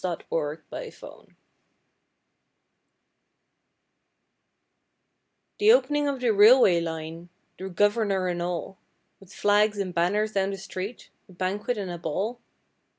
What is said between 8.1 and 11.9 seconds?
and all! With flags and banners down the street, a banquet